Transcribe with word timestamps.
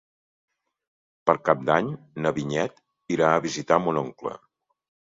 Per 1.29 1.35
Cap 1.51 1.61
d'Any 1.69 1.91
na 2.25 2.35
Vinyet 2.41 2.83
irà 3.19 3.31
a 3.37 3.47
visitar 3.49 3.83
mon 3.87 4.07
oncle. 4.07 4.39